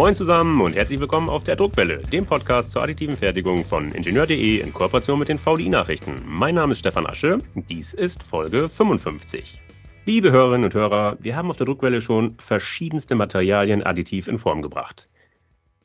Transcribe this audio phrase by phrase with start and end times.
[0.00, 4.60] Moin zusammen und herzlich willkommen auf der Druckwelle, dem Podcast zur additiven Fertigung von Ingenieur.de
[4.60, 6.22] in Kooperation mit den VDI-Nachrichten.
[6.24, 9.60] Mein Name ist Stefan Asche, dies ist Folge 55.
[10.06, 14.62] Liebe Hörerinnen und Hörer, wir haben auf der Druckwelle schon verschiedenste Materialien additiv in Form
[14.62, 15.10] gebracht.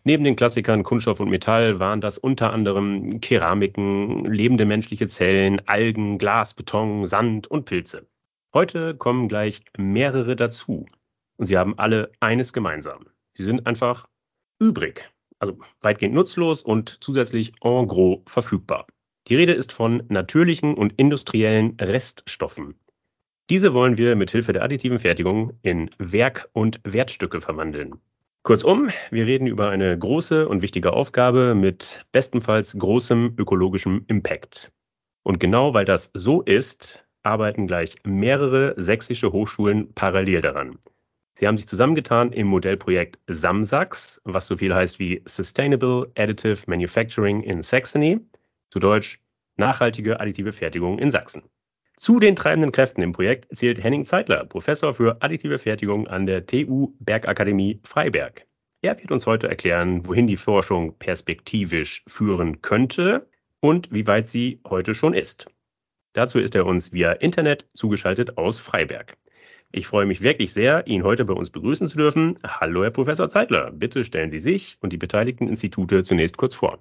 [0.05, 6.19] Neben den Klassikern Kunststoff und Metall waren das unter anderem Keramiken, lebende menschliche Zellen, Algen,
[6.19, 8.07] Glas, Beton, Sand und Pilze.
[8.53, 10.85] Heute kommen gleich mehrere dazu.
[11.35, 13.07] Und sie haben alle eines gemeinsam.
[13.37, 14.07] Sie sind einfach
[14.59, 18.87] übrig, also weitgehend nutzlos und zusätzlich en gros verfügbar.
[19.27, 22.75] Die Rede ist von natürlichen und industriellen Reststoffen.
[23.49, 27.95] Diese wollen wir mit Hilfe der additiven Fertigung in Werk- und Wertstücke verwandeln.
[28.43, 34.71] Kurzum, wir reden über eine große und wichtige Aufgabe mit bestenfalls großem ökologischem Impact.
[35.23, 40.77] Und genau weil das so ist, arbeiten gleich mehrere sächsische Hochschulen parallel daran.
[41.37, 47.41] Sie haben sich zusammengetan im Modellprojekt SAMSAX, was so viel heißt wie Sustainable Additive Manufacturing
[47.43, 48.21] in Saxony,
[48.69, 49.19] zu Deutsch
[49.57, 51.43] nachhaltige additive Fertigung in Sachsen.
[51.97, 56.45] Zu den treibenden Kräften im Projekt zählt Henning Zeitler, Professor für additive Fertigung an der
[56.45, 58.45] TU Bergakademie Freiberg.
[58.81, 64.61] Er wird uns heute erklären, wohin die Forschung perspektivisch führen könnte und wie weit sie
[64.67, 65.47] heute schon ist.
[66.13, 69.17] Dazu ist er uns via Internet zugeschaltet aus Freiberg.
[69.77, 72.39] Ich freue mich wirklich sehr, ihn heute bei uns begrüßen zu dürfen.
[72.47, 73.71] Hallo, Herr Professor Zeitler.
[73.73, 76.79] Bitte stellen Sie sich und die beteiligten Institute zunächst kurz vor.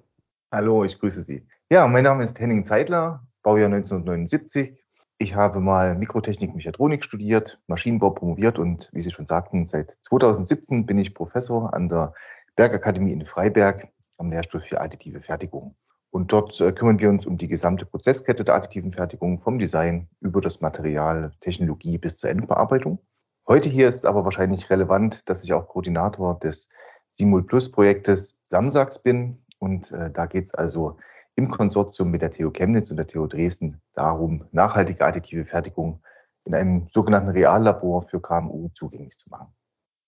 [0.53, 1.45] Hallo, ich grüße Sie.
[1.69, 4.77] Ja, mein Name ist Henning Zeitler, Baujahr 1979.
[5.17, 10.85] Ich habe mal Mikrotechnik, Mechatronik studiert, Maschinenbau promoviert und wie Sie schon sagten, seit 2017
[10.85, 12.13] bin ich Professor an der
[12.55, 15.75] Bergakademie in Freiberg am Lehrstuhl für additive Fertigung.
[16.15, 20.07] Und dort äh, kümmern wir uns um die gesamte Prozesskette der additiven Fertigung, vom Design
[20.21, 22.99] über das Material, Technologie bis zur Endbearbeitung.
[23.49, 26.69] Heute hier ist aber wahrscheinlich relevant, dass ich auch Koordinator des
[27.09, 29.43] Simul Plus Projektes SAMSAX bin.
[29.59, 30.95] Und äh, da geht es also
[31.35, 36.01] im Konsortium mit der TU Chemnitz und der TU Dresden darum, nachhaltige additive Fertigung
[36.45, 39.53] in einem sogenannten Reallabor für KMU zugänglich zu machen.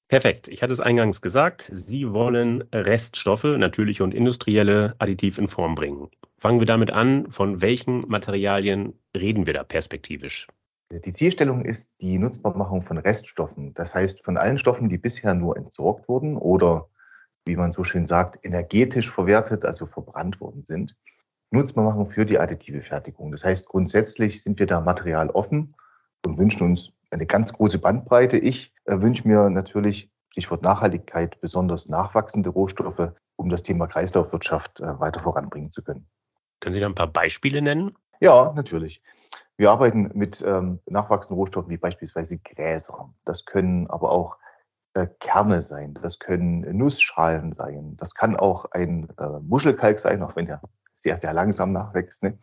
[0.07, 0.47] Perfekt.
[0.47, 6.09] Ich hatte es eingangs gesagt, Sie wollen Reststoffe, natürliche und industrielle, additiv in Form bringen.
[6.38, 10.47] Fangen wir damit an, von welchen Materialien reden wir da perspektivisch?
[10.91, 13.73] Die Zielstellung ist die Nutzbarmachung von Reststoffen.
[13.73, 16.88] Das heißt, von allen Stoffen, die bisher nur entsorgt wurden oder,
[17.45, 20.95] wie man so schön sagt, energetisch verwertet, also verbrannt worden sind,
[21.51, 23.31] Nutzbarmachung für die additive Fertigung.
[23.31, 25.75] Das heißt, grundsätzlich sind wir da materialoffen
[26.25, 28.38] und wünschen uns eine ganz große Bandbreite.
[28.38, 35.00] Ich äh, wünsche mir natürlich, Stichwort Nachhaltigkeit, besonders nachwachsende Rohstoffe, um das Thema Kreislaufwirtschaft äh,
[35.00, 36.07] weiter voranbringen zu können.
[36.59, 37.95] Können Sie da ein paar Beispiele nennen?
[38.19, 39.01] Ja, natürlich.
[39.57, 43.13] Wir arbeiten mit ähm, nachwachsenden Rohstoffen wie beispielsweise Gräser.
[43.25, 44.38] Das können aber auch
[44.94, 45.95] äh, Kerne sein.
[46.01, 47.97] Das können Nussschalen sein.
[47.97, 50.62] Das kann auch ein äh, Muschelkalk sein, auch wenn er
[50.95, 52.24] sehr, sehr langsam nachwächst.
[52.24, 52.38] Ne?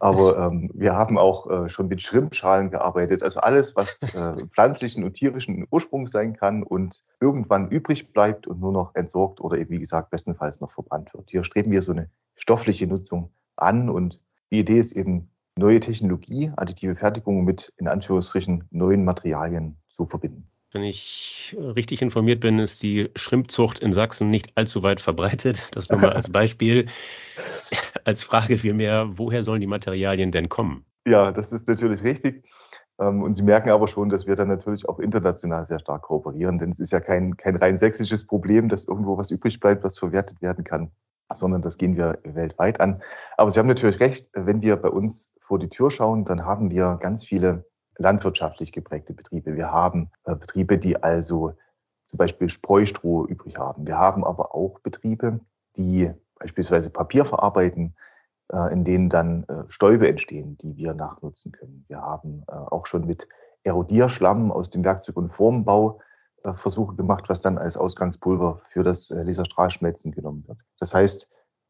[0.00, 3.22] Aber ähm, wir haben auch äh, schon mit Schrimpschalen gearbeitet.
[3.22, 8.60] Also alles, was äh, pflanzlichen und tierischen Ursprung sein kann und irgendwann übrig bleibt und
[8.60, 11.30] nur noch entsorgt oder eben, wie gesagt, bestenfalls noch verbrannt wird.
[11.30, 16.52] Hier streben wir so eine stoffliche Nutzung an und die Idee ist eben, neue Technologie,
[16.56, 20.48] additive Fertigung mit in Anführungsstrichen neuen Materialien zu verbinden.
[20.70, 25.66] Wenn ich richtig informiert bin, ist die Schrimpzucht in Sachsen nicht allzu weit verbreitet.
[25.72, 26.86] Das nur mal als Beispiel.
[28.04, 30.84] Als Frage vielmehr, woher sollen die Materialien denn kommen?
[31.06, 32.44] Ja, das ist natürlich richtig.
[33.00, 36.58] Ähm, und Sie merken aber schon, dass wir dann natürlich auch international sehr stark kooperieren,
[36.58, 39.98] denn es ist ja kein, kein rein sächsisches Problem, dass irgendwo was übrig bleibt, was
[39.98, 40.90] verwertet werden kann,
[41.32, 43.02] sondern das gehen wir weltweit an.
[43.36, 46.70] Aber Sie haben natürlich recht, wenn wir bei uns vor die Tür schauen, dann haben
[46.70, 47.64] wir ganz viele
[47.98, 49.56] landwirtschaftlich geprägte Betriebe.
[49.56, 51.52] Wir haben äh, Betriebe, die also
[52.06, 53.86] zum Beispiel Spreustroh übrig haben.
[53.86, 55.40] Wir haben aber auch Betriebe,
[55.76, 57.94] die beispielsweise Papier verarbeiten,
[58.50, 61.84] äh, in denen dann äh, Stäube entstehen, die wir nachnutzen können.
[61.88, 63.28] Wir haben auch schon mit
[63.64, 66.00] Erodierschlamm aus dem Werkzeug- und Formbau
[66.54, 70.58] Versuche gemacht, was dann als Ausgangspulver für das Laserstrahlschmelzen genommen wird.
[70.78, 71.28] Das heißt,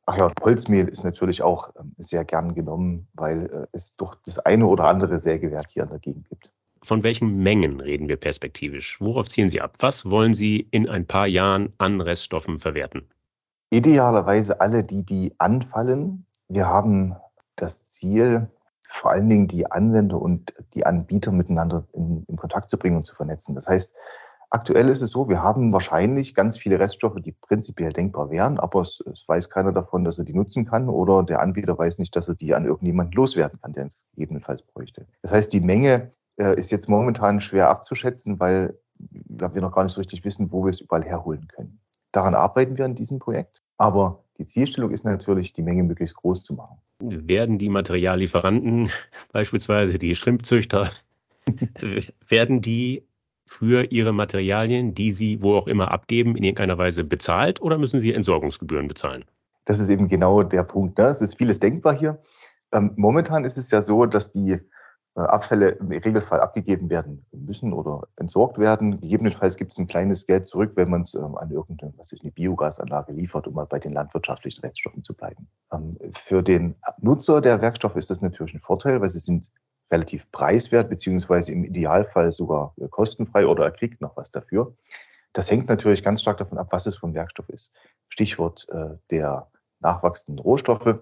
[0.09, 4.39] Ach ja, Holzmehl ist natürlich auch ähm, sehr gern genommen, weil äh, es doch das
[4.39, 6.51] eine oder andere Sägewerk hier in der Gegend gibt.
[6.83, 9.03] Von welchen Mengen reden wir perspektivisch?
[9.03, 9.75] Worauf ziehen Sie ab?
[9.81, 13.07] Was wollen Sie in ein paar Jahren an Reststoffen verwerten?
[13.69, 16.25] Idealerweise alle, die, die anfallen.
[16.49, 17.15] Wir haben
[17.57, 18.49] das Ziel,
[18.89, 23.05] vor allen Dingen die Anwender und die Anbieter miteinander in, in Kontakt zu bringen und
[23.05, 23.55] zu vernetzen.
[23.55, 23.93] Das heißt,
[24.51, 28.81] Aktuell ist es so, wir haben wahrscheinlich ganz viele Reststoffe, die prinzipiell denkbar wären, aber
[28.81, 32.17] es, es, weiß keiner davon, dass er die nutzen kann oder der Anbieter weiß nicht,
[32.17, 35.07] dass er die an irgendjemanden loswerden kann, der es gegebenenfalls bräuchte.
[35.21, 39.93] Das heißt, die Menge äh, ist jetzt momentan schwer abzuschätzen, weil wir noch gar nicht
[39.93, 41.79] so richtig wissen, wo wir es überall herholen können.
[42.13, 43.63] daran arbeiten wir in diesem Projekt.
[43.77, 46.79] Aber die Zielstellung ist natürlich, die Menge möglichst groß zu machen.
[47.01, 48.91] Werden die Materiallieferanten,
[49.33, 50.91] beispielsweise die Schrimpzüchter,
[52.29, 53.08] werden die
[53.49, 58.01] für ihre Materialien, die sie wo auch immer abgeben, in irgendeiner Weise bezahlt oder müssen
[58.01, 59.25] sie Entsorgungsgebühren bezahlen?
[59.65, 60.99] Das ist eben genau der Punkt.
[60.99, 61.07] Ne?
[61.07, 62.23] Es ist vieles denkbar hier.
[62.73, 64.53] Ähm, momentan ist es ja so, dass die
[65.19, 69.01] äh, Abfälle im Regelfall abgegeben werden müssen oder entsorgt werden.
[69.01, 72.23] Gegebenenfalls gibt es ein kleines Geld zurück, wenn man es ähm, an irgendeine was ist,
[72.23, 75.49] eine Biogasanlage liefert, um mal bei den landwirtschaftlichen Reststoffen zu bleiben.
[75.73, 79.51] Ähm, für den Nutzer der Werkstoffe ist das natürlich ein Vorteil, weil sie sind
[79.91, 84.75] relativ preiswert, beziehungsweise im Idealfall sogar äh, kostenfrei oder er kriegt noch was dafür.
[85.33, 87.73] Das hängt natürlich ganz stark davon ab, was es für ein Werkstoff ist.
[88.09, 89.51] Stichwort äh, der
[89.81, 90.99] nachwachsenden Rohstoffe.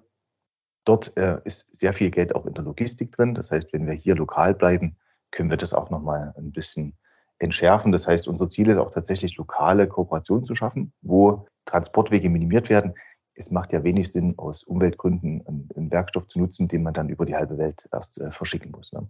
[0.85, 3.35] Dort äh, ist sehr viel Geld auch in der Logistik drin.
[3.35, 4.97] Das heißt, wenn wir hier lokal bleiben,
[5.31, 6.97] können wir das auch nochmal ein bisschen
[7.39, 7.93] entschärfen.
[7.93, 12.95] Das heißt, unser Ziel ist auch tatsächlich lokale Kooperationen zu schaffen, wo Transportwege minimiert werden
[13.37, 17.09] es macht ja wenig Sinn, aus Umweltgründen einen, einen, Werkstoff zu nutzen, den man dann
[17.09, 18.93] über die halbe Welt erst äh, verschicken muss.
[18.93, 19.07] Ne?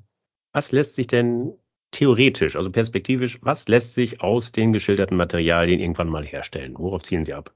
[0.53, 1.53] Was lässt sich denn
[1.93, 6.75] theoretisch, also perspektivisch, was lässt sich aus den geschilderten Materialien irgendwann mal herstellen?
[6.77, 7.55] Worauf zielen Sie ab?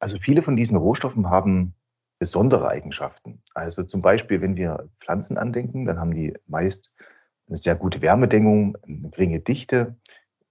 [0.00, 1.74] Also viele von diesen Rohstoffen haben
[2.18, 3.42] besondere Eigenschaften.
[3.54, 6.90] Also zum Beispiel, wenn wir Pflanzen andenken, dann haben die meist
[7.48, 9.96] eine sehr gute Wärmedämmung, eine geringe Dichte,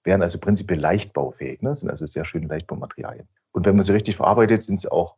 [0.03, 1.75] wären also prinzipiell leichtbaufähig, ne?
[1.75, 3.27] sind also sehr schöne Leichtbaumaterialien.
[3.51, 5.17] Und wenn man sie richtig verarbeitet, sind sie auch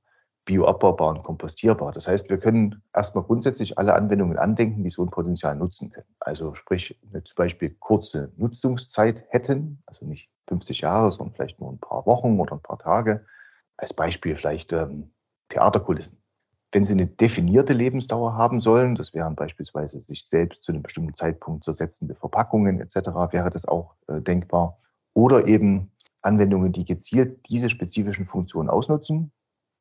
[0.50, 1.92] bioabbaubar und kompostierbar.
[1.92, 6.08] Das heißt, wir können erstmal grundsätzlich alle Anwendungen andenken, die so ein Potenzial nutzen können.
[6.20, 11.72] Also sprich, wenn zum Beispiel kurze Nutzungszeit hätten, also nicht 50 Jahre, sondern vielleicht nur
[11.72, 13.24] ein paar Wochen oder ein paar Tage.
[13.78, 15.12] Als Beispiel vielleicht ähm,
[15.50, 16.18] Theaterkulissen.
[16.72, 21.14] Wenn sie eine definierte Lebensdauer haben sollen, das wären beispielsweise sich selbst zu einem bestimmten
[21.14, 22.96] Zeitpunkt zersetzende Verpackungen etc.,
[23.32, 24.80] wäre das auch äh, denkbar.
[25.14, 25.92] Oder eben
[26.24, 29.32] Anwendungen, die gezielt diese spezifischen Funktionen ausnutzen,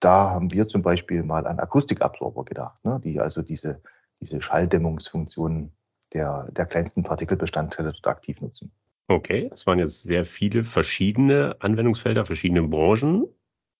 [0.01, 3.81] da haben wir zum Beispiel mal an Akustikabsorber gedacht, ne, die also diese,
[4.21, 5.73] diese Schalldämmungsfunktionen
[6.13, 8.73] der, der kleinsten Partikelbestandteile dort aktiv nutzen.
[9.09, 13.27] Okay, es waren jetzt sehr viele verschiedene Anwendungsfelder, verschiedene Branchen.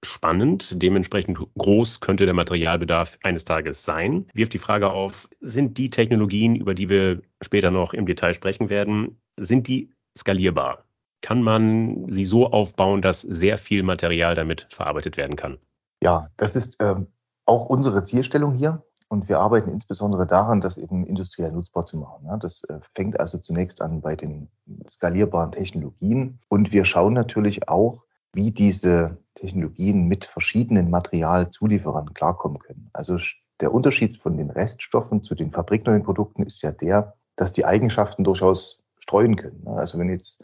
[0.05, 4.27] Spannend, dementsprechend groß könnte der Materialbedarf eines Tages sein.
[4.33, 8.71] Wirft die Frage auf, sind die Technologien, über die wir später noch im Detail sprechen
[8.71, 10.85] werden, sind die skalierbar?
[11.21, 15.59] Kann man sie so aufbauen, dass sehr viel Material damit verarbeitet werden kann?
[16.01, 17.09] Ja, das ist ähm,
[17.45, 18.83] auch unsere Zielstellung hier.
[19.11, 22.27] Und wir arbeiten insbesondere daran, das eben industriell nutzbar zu machen.
[22.27, 24.51] Ja, das äh, fängt also zunächst an bei den
[24.87, 26.41] skalierbaren Technologien.
[26.49, 28.03] Und wir schauen natürlich auch,
[28.35, 32.91] wie diese Technologien mit verschiedenen Materialzulieferern klarkommen können.
[32.93, 33.19] Also
[33.61, 38.25] der Unterschied von den Reststoffen zu den fabrikneuen Produkten ist ja der, dass die Eigenschaften
[38.25, 39.67] durchaus streuen können.
[39.67, 40.39] Also wenn jetzt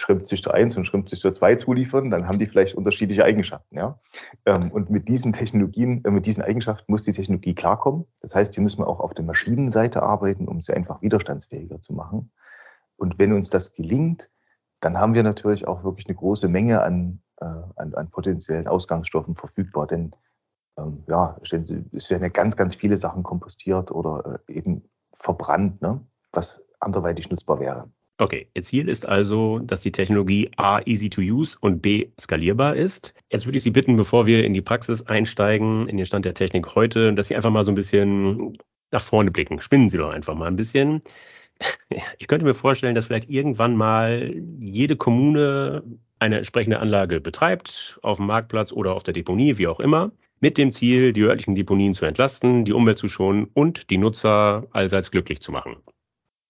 [0.00, 3.76] Schrimpzüchter 1 und Schrimpzüchter 2 zuliefern, dann haben die vielleicht unterschiedliche Eigenschaften.
[3.76, 3.98] Ja?
[4.46, 8.06] Ähm, und mit diesen Technologien, äh, mit diesen Eigenschaften muss die Technologie klarkommen.
[8.20, 11.92] Das heißt, hier müssen wir auch auf der Maschinenseite arbeiten, um sie einfach widerstandsfähiger zu
[11.92, 12.30] machen.
[12.96, 14.30] Und wenn uns das gelingt,
[14.80, 17.46] dann haben wir natürlich auch wirklich eine große Menge an, äh,
[17.76, 19.86] an, an potenziellen Ausgangsstoffen verfügbar.
[19.86, 20.12] Denn
[20.78, 26.00] ähm, ja, es werden ja ganz, ganz viele Sachen kompostiert oder äh, eben verbrannt, ne?
[26.32, 27.90] was anderweitig nutzbar wäre.
[28.20, 32.74] Okay, Ihr Ziel ist also, dass die Technologie A easy to use und B skalierbar
[32.74, 33.14] ist.
[33.30, 36.34] Jetzt würde ich Sie bitten, bevor wir in die Praxis einsteigen, in den Stand der
[36.34, 38.58] Technik heute, dass Sie einfach mal so ein bisschen
[38.90, 39.60] nach vorne blicken.
[39.60, 41.02] Spinnen Sie doch einfach mal ein bisschen.
[42.18, 45.82] Ich könnte mir vorstellen, dass vielleicht irgendwann mal jede Kommune
[46.18, 50.10] eine entsprechende Anlage betreibt, auf dem Marktplatz oder auf der Deponie, wie auch immer,
[50.40, 54.66] mit dem Ziel, die örtlichen Deponien zu entlasten, die Umwelt zu schonen und die Nutzer
[54.72, 55.76] allseits glücklich zu machen.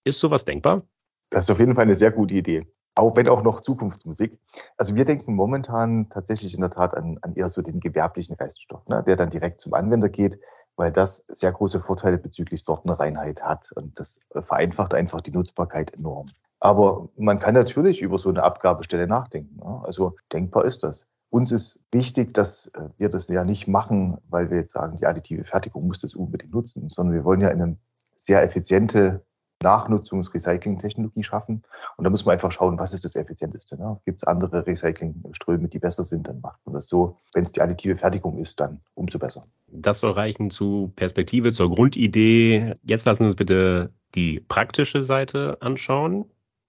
[0.04, 0.82] Ist sowas denkbar?
[1.30, 2.66] Das ist auf jeden Fall eine sehr gute Idee.
[2.94, 4.38] Auch wenn auch noch Zukunftsmusik.
[4.76, 8.86] Also wir denken momentan tatsächlich in der Tat an, an eher so den gewerblichen Reststoff,
[8.88, 10.40] ne, der dann direkt zum Anwender geht,
[10.74, 13.70] weil das sehr große Vorteile bezüglich Sortenreinheit hat.
[13.72, 16.26] Und das vereinfacht einfach die Nutzbarkeit enorm.
[16.60, 19.56] Aber man kann natürlich über so eine Abgabestelle nachdenken.
[19.56, 19.80] Ne?
[19.84, 21.04] Also denkbar ist das.
[21.30, 25.06] Uns ist wichtig, dass äh, wir das ja nicht machen, weil wir jetzt sagen, die
[25.06, 27.76] additive Fertigung muss das unbedingt nutzen, sondern wir wollen ja eine
[28.18, 29.24] sehr effiziente
[29.62, 31.62] Nachnutzungs-Recycling-Technologie schaffen.
[31.96, 33.76] Und da muss man einfach schauen, was ist das effizienteste.
[33.76, 33.98] Ne?
[34.04, 37.16] Gibt es andere Recyclingströme, die besser sind, dann macht man das so.
[37.34, 39.46] Wenn es die additive Fertigung ist, dann umso besser.
[39.68, 42.74] Das soll reichen zu Perspektive, zur Grundidee.
[42.82, 46.24] Jetzt lassen Sie uns bitte die praktische Seite anschauen.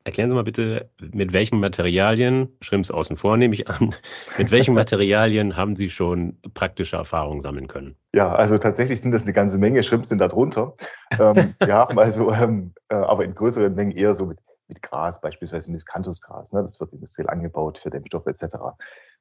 [0.06, 3.94] Erklären Sie mal bitte, mit welchen Materialien, Schrimps außen vor nehme ich an,
[4.38, 7.96] mit welchen Materialien haben Sie schon praktische Erfahrungen sammeln können?
[8.14, 9.84] Ja, also tatsächlich sind das eine ganze Menge.
[9.84, 10.74] Schrimps sind da drunter.
[11.20, 15.20] ähm, wir haben also, ähm, äh, aber in größeren Mengen eher so mit, mit Gras,
[15.20, 16.54] beispielsweise Miscanthusgras.
[16.54, 16.62] Ne?
[16.62, 18.44] Das wird industriell angebaut für Dämmstoffe etc.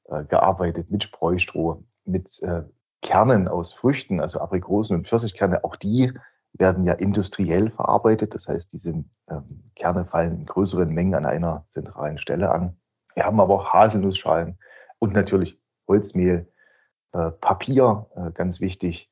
[0.04, 2.62] äh, gearbeitet, mit Spreustroh, mit äh,
[3.02, 5.64] Kernen aus Früchten, also Aprikosen und Pfirsichkerne.
[5.64, 6.12] Auch die
[6.52, 8.34] werden ja industriell verarbeitet.
[8.34, 12.76] Das heißt, diese ähm, Kerne fallen in größeren Mengen an einer zentralen Stelle an.
[13.14, 14.58] Wir haben aber auch Haselnussschalen
[14.98, 16.52] und natürlich Holzmehl,
[17.12, 19.10] äh, Papier, äh, ganz wichtig.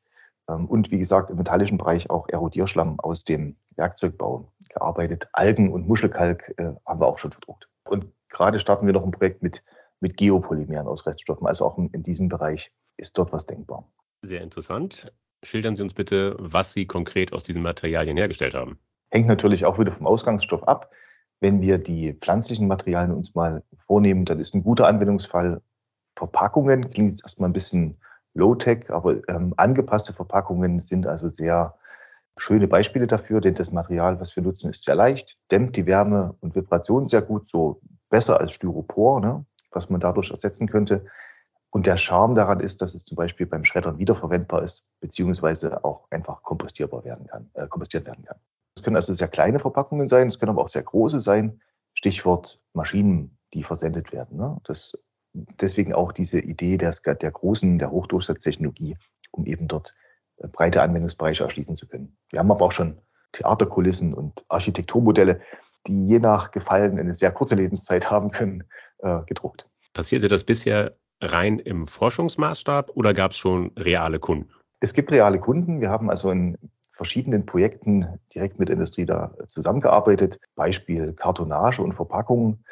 [0.49, 5.29] Ähm, und wie gesagt, im metallischen Bereich auch Erodierschlamm aus dem Werkzeugbau gearbeitet.
[5.33, 7.69] Algen und Muschelkalk äh, haben wir auch schon verdruckt.
[7.89, 9.63] Und gerade starten wir noch ein Projekt mit,
[10.01, 11.47] mit Geopolymeren aus Reststoffen.
[11.47, 13.91] Also auch in, in diesem Bereich ist dort was denkbar.
[14.23, 15.13] Sehr interessant.
[15.47, 18.79] Schildern Sie uns bitte, was Sie konkret aus diesen Materialien hergestellt haben.
[19.11, 20.91] Hängt natürlich auch wieder vom Ausgangsstoff ab.
[21.41, 25.63] Wenn wir die pflanzlichen Materialien uns mal vornehmen, dann ist ein guter Anwendungsfall
[26.17, 26.91] Verpackungen.
[26.91, 27.97] Klingt jetzt erstmal ein bisschen
[28.35, 31.75] Low-Tech, aber ähm, angepasste Verpackungen sind also sehr
[32.37, 36.35] schöne Beispiele dafür, denn das Material, was wir nutzen, ist sehr leicht, dämmt die Wärme
[36.41, 41.07] und Vibration sehr gut, so besser als Styropor, ne, was man dadurch ersetzen könnte.
[41.71, 46.07] Und der Charme daran ist, dass es zum Beispiel beim Schreddern wiederverwendbar ist, beziehungsweise auch
[46.11, 48.39] einfach kompostierbar werden kann, äh, kompostiert werden kann.
[48.77, 51.61] Es können also sehr kleine Verpackungen sein, es können aber auch sehr große sein.
[51.95, 54.37] Stichwort Maschinen, die versendet werden.
[54.37, 54.59] Ne?
[54.65, 54.93] Das,
[55.33, 58.97] deswegen auch diese Idee der, der großen, der Hochdurchsatztechnologie,
[59.31, 59.95] um eben dort
[60.39, 62.17] äh, breite Anwendungsbereiche erschließen zu können.
[62.31, 62.99] Wir haben aber auch schon
[63.33, 65.41] Theaterkulissen und Architekturmodelle,
[65.87, 68.65] die je nach Gefallen eine sehr kurze Lebenszeit haben können,
[68.99, 69.67] äh, gedruckt.
[69.95, 74.51] Passierte das bisher rein im Forschungsmaßstab oder gab es schon reale Kunden?
[74.81, 75.81] Es gibt reale Kunden.
[75.81, 76.57] Wir haben also in
[76.93, 80.39] verschiedenen Projekten direkt mit Industrie da zusammengearbeitet.
[80.55, 82.65] Beispiel Kartonage und Verpackung,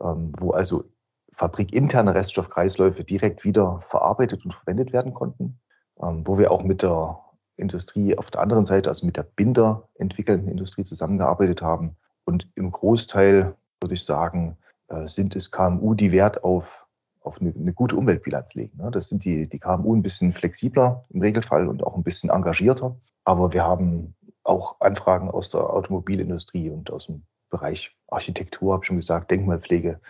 [0.00, 0.84] ähm, wo also
[1.32, 5.58] fabrikinterne Reststoffkreisläufe direkt wieder verarbeitet und verwendet werden konnten.
[6.02, 7.18] Ähm, wo wir auch mit der
[7.56, 11.96] Industrie auf der anderen Seite, also mit der Binder entwickelnden Industrie zusammengearbeitet haben.
[12.24, 14.56] Und im Großteil würde ich sagen,
[14.88, 16.86] äh, sind es KMU, die Wert auf
[17.30, 18.76] auf eine, eine gute Umweltbilanz legen.
[18.82, 18.90] Ne?
[18.90, 22.96] Das sind die, die KMU ein bisschen flexibler im Regelfall und auch ein bisschen engagierter.
[23.24, 28.88] Aber wir haben auch Anfragen aus der Automobilindustrie und aus dem Bereich Architektur, habe ich
[28.88, 30.00] schon gesagt, Denkmalpflege,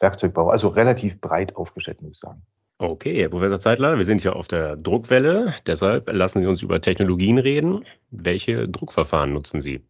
[0.00, 0.50] Werkzeugbau.
[0.50, 2.42] Also relativ breit aufgestellt, muss ich sagen.
[2.78, 5.54] Okay, Herr Professor Zeitler, wir sind ja auf der Druckwelle.
[5.66, 7.84] Deshalb lassen Sie uns über Technologien reden.
[8.10, 9.84] Welche Druckverfahren nutzen Sie?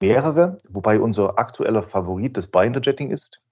[0.00, 3.42] Mehrere, wobei unser aktueller Favorit das Binder-Jetting ist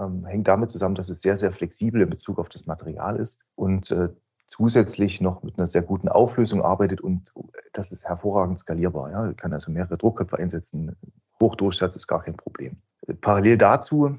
[0.00, 3.44] ähm, hängt damit zusammen, dass es sehr, sehr flexibel in Bezug auf das Material ist
[3.54, 4.08] und äh,
[4.46, 7.32] zusätzlich noch mit einer sehr guten Auflösung arbeitet und
[7.72, 9.10] das ist hervorragend skalierbar.
[9.10, 9.30] Ja.
[9.30, 10.96] Ich kann also mehrere Druckköpfe einsetzen.
[11.40, 12.76] Hochdurchsatz ist gar kein Problem.
[13.20, 14.18] Parallel dazu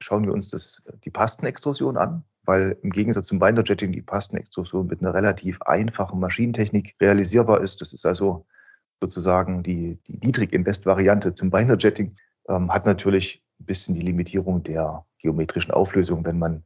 [0.00, 5.00] schauen wir uns das, die Pastenextrusion an, weil im Gegensatz zum Binderjetting die Pastenextrusion mit
[5.00, 7.80] einer relativ einfachen Maschinentechnik realisierbar ist.
[7.80, 8.46] Das ist also
[9.00, 12.16] sozusagen die, die Niedrig-Invest-Variante zum Binderjetting,
[12.48, 16.64] ähm, hat natürlich ein bisschen die Limitierung der geometrischen Auflösung, wenn man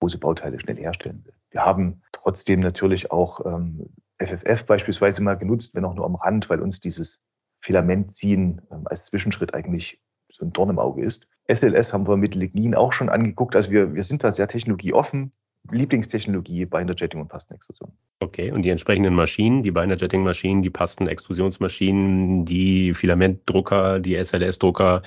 [0.00, 1.34] große Bauteile schnell herstellen will.
[1.50, 3.86] Wir haben trotzdem natürlich auch ähm,
[4.18, 7.20] FFF beispielsweise mal genutzt, wenn auch nur am Rand, weil uns dieses
[7.60, 11.26] Filamentziehen ähm, als Zwischenschritt eigentlich so ein Dorn im Auge ist.
[11.48, 13.56] SLS haben wir mit Lignin auch schon angeguckt.
[13.56, 15.32] Also wir, wir sind da sehr technologieoffen.
[15.70, 17.92] Lieblingstechnologie Binder Jetting und Pastenextrusion.
[18.20, 25.02] Okay, und die entsprechenden Maschinen, die Binder Jetting Maschinen, die Pastenextrusionsmaschinen, die Filamentdrucker, die SLS-Drucker,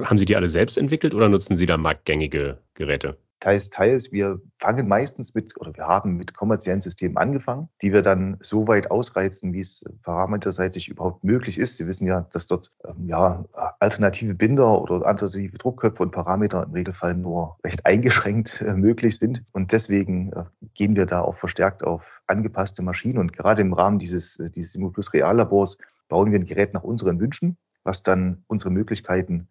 [0.00, 3.18] haben Sie die alle selbst entwickelt oder nutzen Sie da marktgängige Geräte?
[3.42, 4.12] Teils, teils.
[4.12, 8.68] Wir fangen meistens mit, oder wir haben mit kommerziellen Systemen angefangen, die wir dann so
[8.68, 11.76] weit ausreizen, wie es parameterseitig überhaupt möglich ist.
[11.76, 13.44] Sie wissen ja, dass dort ähm, ja,
[13.80, 19.42] alternative Binder oder alternative Druckköpfe und Parameter im Regelfall nur recht eingeschränkt äh, möglich sind.
[19.50, 20.44] Und deswegen äh,
[20.74, 23.18] gehen wir da auch verstärkt auf angepasste Maschinen.
[23.18, 27.18] Und gerade im Rahmen dieses, äh, dieses Simulplus Reallabors bauen wir ein Gerät nach unseren
[27.18, 29.48] Wünschen, was dann unsere Möglichkeiten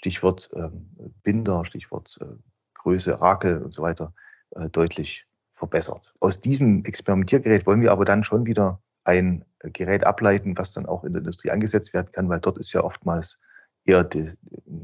[0.00, 0.88] Stichwort ähm,
[1.22, 2.24] Binder, Stichwort äh,
[2.72, 4.14] Größe, Rakel und so weiter,
[4.52, 6.14] äh, deutlich verbessert.
[6.20, 10.86] Aus diesem Experimentiergerät wollen wir aber dann schon wieder ein äh, Gerät ableiten, was dann
[10.86, 13.38] auch in der Industrie eingesetzt werden kann, weil dort ist ja oftmals
[13.84, 14.30] eher die,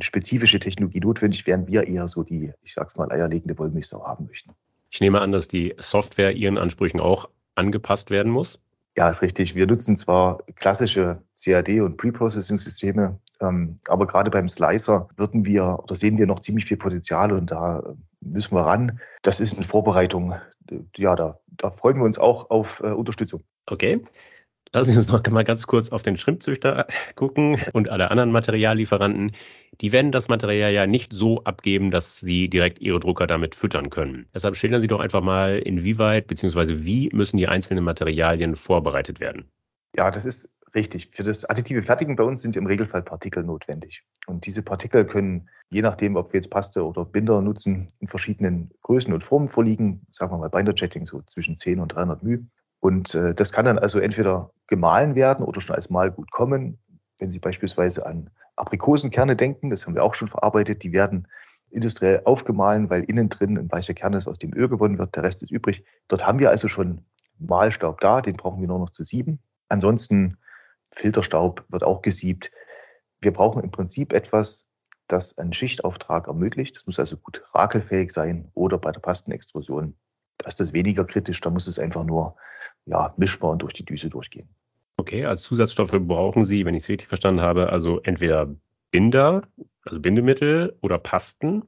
[0.02, 4.50] spezifische Technologie notwendig, während wir eher so die, ich sag's mal, eierlegende Wollmilchsau haben möchten.
[4.90, 8.58] Ich nehme an, dass die Software Ihren Ansprüchen auch angepasst werden muss.
[8.96, 9.54] Ja, ist richtig.
[9.54, 15.94] Wir nutzen zwar klassische CAD- und Pre-Processing-Systeme, ähm, aber gerade beim Slicer würden wir oder
[15.94, 17.82] sehen wir noch ziemlich viel Potenzial und da
[18.22, 18.98] müssen wir ran.
[19.22, 20.34] Das ist in Vorbereitung.
[20.96, 23.42] Ja, da, da freuen wir uns auch auf äh, Unterstützung.
[23.66, 24.02] Okay.
[24.76, 29.32] Lassen Sie uns noch mal ganz kurz auf den Schrimpzüchter gucken und alle anderen Materiallieferanten.
[29.80, 33.88] Die werden das Material ja nicht so abgeben, dass Sie direkt Ihre Drucker damit füttern
[33.88, 34.26] können.
[34.34, 36.84] Deshalb schildern Sie doch einfach mal, inwieweit bzw.
[36.84, 39.50] wie müssen die einzelnen Materialien vorbereitet werden.
[39.96, 41.08] Ja, das ist Richtig.
[41.14, 44.04] Für das additive Fertigen bei uns sind im Regelfall Partikel notwendig.
[44.26, 48.70] Und diese Partikel können, je nachdem, ob wir jetzt Paste oder Binder nutzen, in verschiedenen
[48.82, 50.06] Größen und Formen vorliegen.
[50.12, 52.46] Sagen wir mal Binder-Jetting, so zwischen 10 und 300 μ.
[52.86, 56.78] Und äh, das kann dann also entweder gemahlen werden oder schon als Malgut kommen.
[57.18, 61.26] Wenn Sie beispielsweise an Aprikosenkerne denken, das haben wir auch schon verarbeitet, die werden
[61.70, 65.24] industriell aufgemahlen, weil innen drin ein weicher Kern ist, aus dem Öl gewonnen wird, der
[65.24, 65.84] Rest ist übrig.
[66.06, 67.04] Dort haben wir also schon
[67.40, 69.40] Mahlstaub da, den brauchen wir nur noch zu sieben.
[69.68, 70.36] Ansonsten
[70.92, 72.52] Filterstaub wird auch gesiebt.
[73.20, 74.64] Wir brauchen im Prinzip etwas,
[75.08, 76.76] das einen Schichtauftrag ermöglicht.
[76.76, 79.96] Das muss also gut rakelfähig sein oder bei der Pastenextrusion.
[80.38, 82.36] Da ist das weniger kritisch, da muss es einfach nur
[82.86, 84.48] ja, mischbar und durch die Düse durchgehen.
[84.96, 88.48] Okay, als Zusatzstoffe brauchen Sie, wenn ich es richtig verstanden habe, also entweder
[88.90, 89.42] Binder,
[89.84, 91.62] also Bindemittel oder Pasten.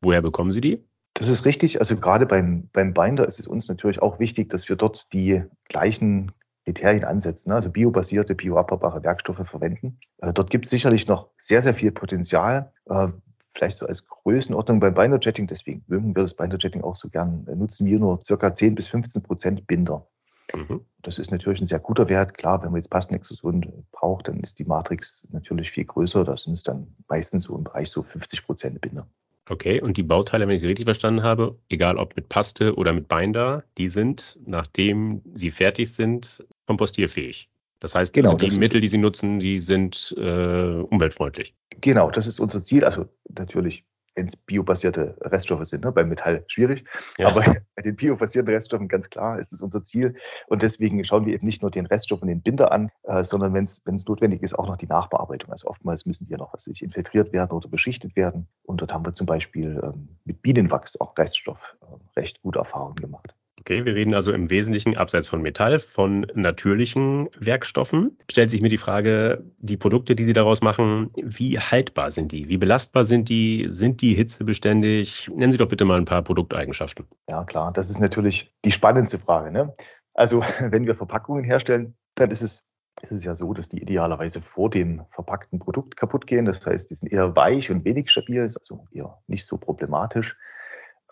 [0.00, 0.84] Woher bekommen Sie die?
[1.14, 1.80] Das ist richtig.
[1.80, 5.42] Also gerade beim, beim Binder ist es uns natürlich auch wichtig, dass wir dort die
[5.68, 6.32] gleichen
[6.64, 7.56] Kriterien ansetzen, ne?
[7.56, 9.98] also biobasierte, bioabbaubare Werkstoffe verwenden.
[10.18, 12.72] Äh, dort gibt es sicherlich noch sehr, sehr viel Potenzial.
[12.86, 13.08] Äh,
[13.50, 17.56] vielleicht so als Größenordnung beim Binder-Jetting, deswegen mögen wir das Binder-Jetting auch so gern, äh,
[17.56, 20.06] nutzen wir nur circa 10 bis 15 Prozent Binder.
[20.54, 20.80] Mhm.
[21.02, 22.34] Das ist natürlich ein sehr guter Wert.
[22.34, 26.24] Klar, wenn man jetzt Pastenextrusion braucht, dann ist die Matrix natürlich viel größer.
[26.24, 29.06] Da sind es dann meistens so im Bereich so 50 Prozent Binder.
[29.48, 32.92] Okay, und die Bauteile, wenn ich sie richtig verstanden habe, egal ob mit Paste oder
[32.92, 37.48] mit Binder, die sind, nachdem sie fertig sind, kompostierfähig.
[37.80, 41.52] Das heißt, genau, also die Mittel, die Sie nutzen, die sind äh, umweltfreundlich.
[41.80, 42.84] Genau, das ist unser Ziel.
[42.84, 45.84] Also natürlich wenn es biobasierte Reststoffe sind.
[45.84, 45.92] Ne?
[45.92, 46.84] Beim Metall schwierig,
[47.18, 47.28] ja.
[47.28, 47.40] aber
[47.76, 50.14] bei den biobasierten Reststoffen ganz klar ist es unser Ziel.
[50.48, 53.54] Und deswegen schauen wir eben nicht nur den Reststoff und den Binder an, äh, sondern
[53.54, 55.50] wenn es notwendig ist, auch noch die Nachbearbeitung.
[55.50, 58.46] Also oftmals müssen die ja noch was sich infiltriert werden oder beschichtet werden.
[58.64, 62.96] Und dort haben wir zum Beispiel ähm, mit Bienenwachs auch Reststoff äh, recht gute Erfahrungen
[62.96, 63.34] gemacht.
[63.62, 68.18] Okay, wir reden also im Wesentlichen abseits von Metall, von natürlichen Werkstoffen.
[68.28, 72.48] Stellt sich mir die Frage, die Produkte, die Sie daraus machen, wie haltbar sind die?
[72.48, 73.68] Wie belastbar sind die?
[73.70, 75.30] Sind die hitzebeständig?
[75.32, 77.06] Nennen Sie doch bitte mal ein paar Produkteigenschaften.
[77.28, 79.52] Ja, klar, das ist natürlich die spannendste Frage.
[79.52, 79.72] Ne?
[80.14, 82.64] Also, wenn wir Verpackungen herstellen, dann ist es,
[83.02, 86.46] ist es ja so, dass die idealerweise vor dem verpackten Produkt kaputt gehen.
[86.46, 90.36] Das heißt, die sind eher weich und wenig stabil, ist also eher nicht so problematisch.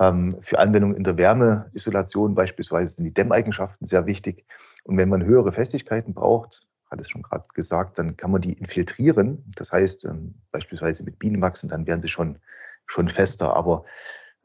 [0.01, 4.47] Ähm, für Anwendungen in der Wärmeisolation beispielsweise sind die Dämmeigenschaften sehr wichtig.
[4.85, 8.55] Und wenn man höhere Festigkeiten braucht, hat es schon gerade gesagt, dann kann man die
[8.55, 9.45] infiltrieren.
[9.57, 12.39] Das heißt, ähm, beispielsweise mit Bienenwachsen, dann werden sie schon,
[12.87, 13.55] schon fester.
[13.55, 13.85] Aber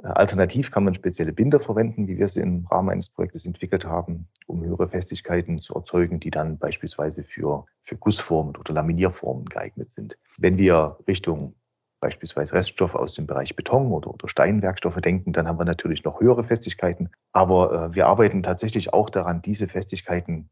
[0.04, 3.86] äh, alternativ kann man spezielle Binder verwenden, wie wir sie im Rahmen eines Projektes entwickelt
[3.86, 9.92] haben, um höhere Festigkeiten zu erzeugen, die dann beispielsweise für, für Gussformen oder Laminierformen geeignet
[9.92, 10.18] sind.
[10.38, 11.56] Wenn wir Richtung
[12.00, 16.20] beispielsweise Reststoffe aus dem Bereich Beton oder, oder Steinwerkstoffe denken, dann haben wir natürlich noch
[16.20, 17.10] höhere Festigkeiten.
[17.32, 20.50] Aber äh, wir arbeiten tatsächlich auch daran, diese Festigkeiten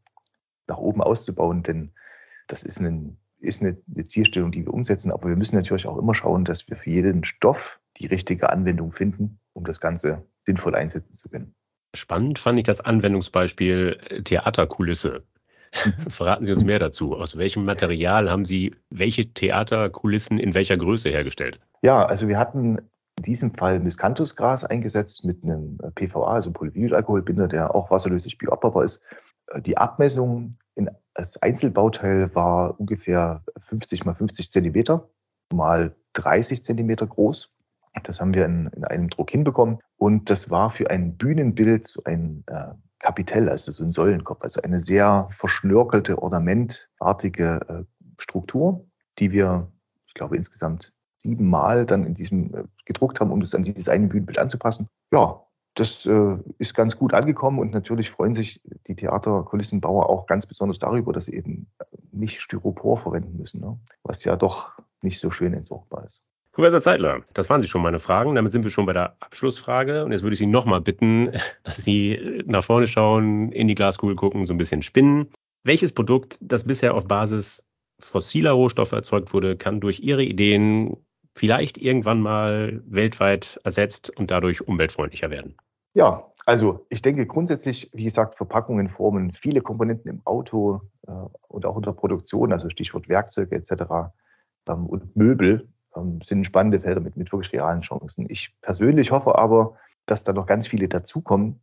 [0.66, 1.92] nach oben auszubauen, denn
[2.48, 5.12] das ist, ein, ist eine, eine Zielstellung, die wir umsetzen.
[5.12, 8.92] Aber wir müssen natürlich auch immer schauen, dass wir für jeden Stoff die richtige Anwendung
[8.92, 11.54] finden, um das Ganze sinnvoll einsetzen zu können.
[11.94, 15.24] Spannend fand ich das Anwendungsbeispiel äh, Theaterkulisse.
[16.08, 17.14] Verraten Sie uns mehr dazu.
[17.14, 21.60] Aus welchem Material haben Sie welche Theaterkulissen in welcher Größe hergestellt?
[21.82, 22.78] Ja, also wir hatten
[23.18, 29.00] in diesem Fall Miscanthusgras eingesetzt mit einem PVA, also Polyvinylalkoholbinder, der auch wasserlöslich bioabbaubar ist.
[29.58, 35.08] Die Abmessung in, als Einzelbauteil war ungefähr 50 mal 50 Zentimeter
[35.52, 37.50] mal 30 Zentimeter groß.
[38.02, 39.78] Das haben wir in, in einem Druck hinbekommen.
[39.96, 44.62] Und das war für ein Bühnenbild so ein äh, Kapitell, also so ein Säulenkopf, also
[44.62, 47.84] eine sehr verschnörkelte, ornamentartige äh,
[48.16, 48.86] Struktur,
[49.18, 49.70] die wir,
[50.06, 54.08] ich glaube, insgesamt siebenmal dann in diesem äh, gedruckt haben, um das an dieses eine
[54.08, 54.88] Bühnenbild anzupassen.
[55.12, 55.42] Ja,
[55.74, 60.78] das äh, ist ganz gut angekommen und natürlich freuen sich die Theaterkulissenbauer auch ganz besonders
[60.78, 61.66] darüber, dass sie eben
[62.10, 63.78] nicht Styropor verwenden müssen, ne?
[64.02, 66.22] was ja doch nicht so schön entsorgbar ist.
[66.54, 68.36] Professor Zeitler, das waren Sie schon meine Fragen.
[68.36, 70.04] Damit sind wir schon bei der Abschlussfrage.
[70.04, 71.32] Und jetzt würde ich Sie nochmal bitten,
[71.64, 75.30] dass Sie nach vorne schauen, in die Glaskugel gucken, so ein bisschen spinnen.
[75.64, 77.64] Welches Produkt, das bisher auf Basis
[77.98, 80.96] fossiler Rohstoffe erzeugt wurde, kann durch Ihre Ideen
[81.34, 85.56] vielleicht irgendwann mal weltweit ersetzt und dadurch umweltfreundlicher werden?
[85.94, 91.12] Ja, also ich denke grundsätzlich, wie gesagt, Verpackungen formen viele Komponenten im Auto äh,
[91.48, 94.12] und auch in der Produktion, also Stichwort Werkzeuge etc.
[94.68, 98.26] Ähm, und Möbel ähm, sind spannende Felder mit, mit wirklich realen Chancen.
[98.28, 99.76] Ich persönlich hoffe aber,
[100.06, 101.60] dass da noch ganz viele dazukommen,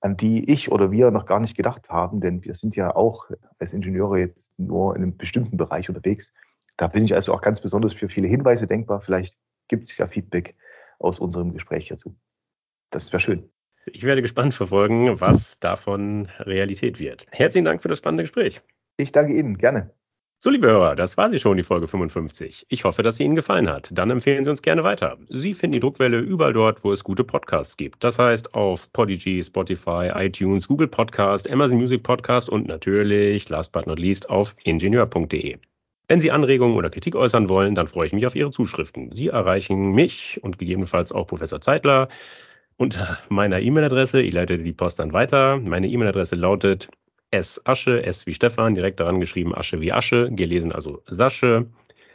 [0.00, 3.30] an die ich oder wir noch gar nicht gedacht haben, denn wir sind ja auch
[3.58, 6.32] als Ingenieure jetzt nur in einem bestimmten Bereich unterwegs.
[6.76, 9.00] Da bin ich also auch ganz besonders für viele Hinweise denkbar.
[9.00, 9.36] Vielleicht
[9.68, 10.56] gibt es ja Feedback
[10.98, 12.16] aus unserem Gespräch dazu.
[12.90, 13.48] Das wäre schön.
[13.86, 17.26] Ich werde gespannt verfolgen, was davon Realität wird.
[17.30, 18.62] Herzlichen Dank für das spannende Gespräch.
[18.96, 19.90] Ich danke Ihnen, gerne.
[20.44, 22.66] So, liebe Hörer, das war sie schon, die Folge 55.
[22.68, 23.90] Ich hoffe, dass sie Ihnen gefallen hat.
[23.92, 25.16] Dann empfehlen Sie uns gerne weiter.
[25.28, 28.02] Sie finden die Druckwelle überall dort, wo es gute Podcasts gibt.
[28.02, 33.86] Das heißt auf Podigy, Spotify, iTunes, Google Podcast, Amazon Music Podcast und natürlich, last but
[33.86, 35.58] not least, auf ingenieur.de.
[36.08, 39.12] Wenn Sie Anregungen oder Kritik äußern wollen, dann freue ich mich auf Ihre Zuschriften.
[39.12, 42.08] Sie erreichen mich und gegebenenfalls auch Professor Zeitler
[42.76, 44.20] unter meiner E-Mail-Adresse.
[44.20, 45.58] Ich leite die Post dann weiter.
[45.58, 46.88] Meine E-Mail-Adresse lautet
[47.32, 47.60] S.
[47.64, 51.66] Asche, S wie Stefan, direkt daran geschrieben, Asche wie Asche, gelesen also Sasche,